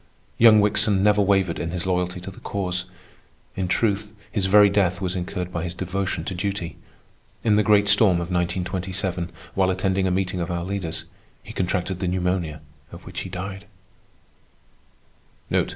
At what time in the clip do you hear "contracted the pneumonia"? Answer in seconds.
11.53-12.61